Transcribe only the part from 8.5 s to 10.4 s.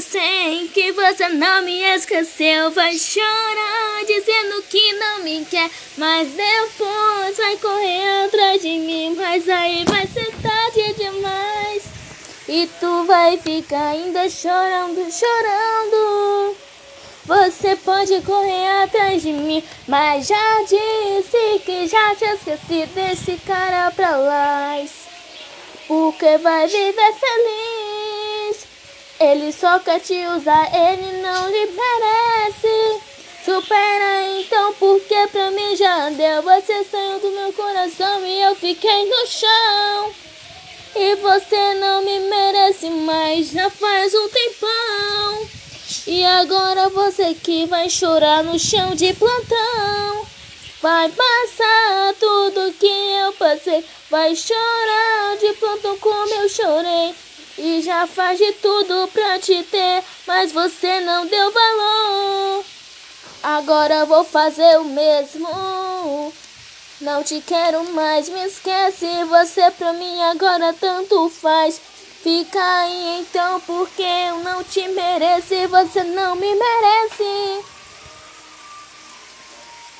de mim. Mas aí vai ser